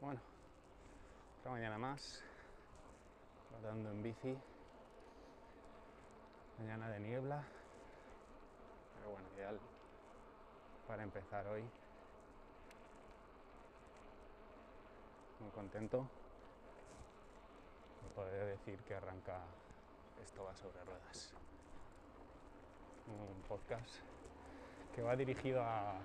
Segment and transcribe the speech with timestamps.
[0.00, 0.20] Bueno,
[1.40, 2.22] otra mañana más,
[3.50, 4.38] rodando en bici.
[6.60, 7.42] Mañana de niebla,
[8.94, 9.58] pero bueno, ideal
[10.86, 11.64] para empezar hoy.
[15.40, 16.08] Muy contento
[18.02, 19.40] de poder decir que arranca
[20.22, 21.34] Esto va sobre ruedas.
[23.08, 23.96] Un podcast
[24.94, 25.96] que va dirigido a,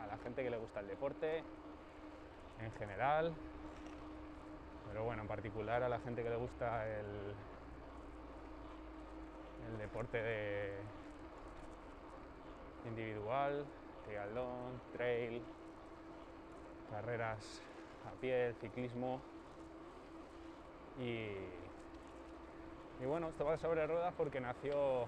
[0.00, 1.44] a la gente que le gusta el deporte
[2.60, 3.32] en general,
[4.88, 7.34] pero bueno, en particular a la gente que le gusta el,
[9.70, 10.72] el deporte de
[12.86, 13.64] individual,
[14.06, 15.42] triatlón, trail,
[16.90, 17.62] carreras
[18.06, 19.20] a pie, ciclismo.
[20.98, 21.30] Y,
[23.00, 25.06] y bueno, esto va sobre ruedas porque nació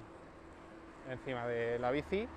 [1.09, 2.29] encima de la bici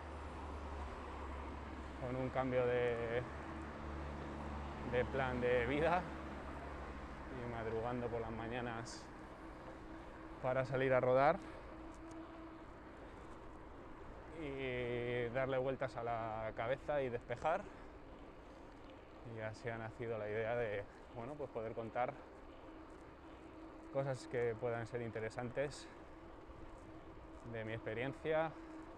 [2.02, 3.22] con un cambio de,
[4.94, 6.04] de plan de vida
[7.36, 9.04] y madrugando por las mañanas
[10.44, 11.40] para salir a rodar
[14.40, 17.64] y darle vueltas a la cabeza y despejar.
[19.36, 20.84] Y así ha nacido la idea de
[21.16, 22.14] bueno, pues poder contar
[23.94, 25.88] cosas que puedan ser interesantes
[27.52, 28.52] de mi experiencia,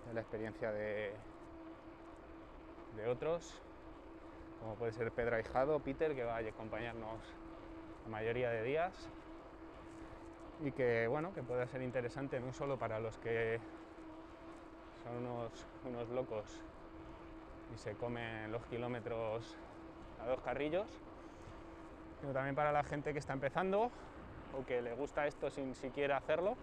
[0.08, 1.14] de la experiencia de,
[2.98, 3.61] de otros,
[4.66, 7.19] como puede ser Pedro Ahijado, Peter, que va a acompañarnos
[8.03, 9.08] la mayoría de días.
[10.63, 13.59] Y que bueno, que pueda ser interesante no solo para los que
[15.03, 16.63] son unos, unos locos
[17.75, 19.55] y se comen los kilómetros
[20.23, 20.88] a dos carrillos,
[22.19, 23.91] sino también para la gente que está empezando
[24.58, 26.55] o que le gusta esto sin siquiera hacerlo,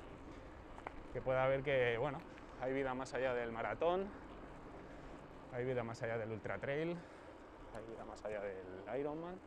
[1.12, 2.18] que pueda ver que bueno,
[2.60, 4.08] hay vida más allá del maratón,
[5.52, 6.96] hay vida más allá del ultra trail,
[7.74, 9.38] hay vida más allá del Ironman,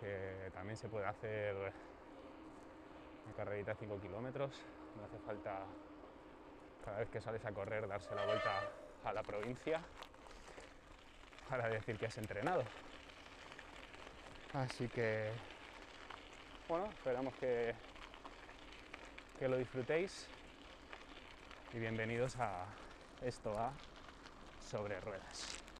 [0.00, 1.54] que también se puede hacer
[3.24, 4.60] una carrerita de 5 kilómetros,
[4.96, 5.64] no hace falta
[6.84, 8.60] cada vez que sales a correr darse la vuelta
[9.04, 9.80] a la provincia
[11.48, 12.62] para decir que has entrenado.
[14.54, 15.30] Así que,
[16.68, 17.74] bueno, esperamos que,
[19.38, 20.26] que lo disfrutéis
[21.72, 22.66] y bienvenidos a
[23.22, 23.72] esto a
[24.60, 25.61] sobre ruedas.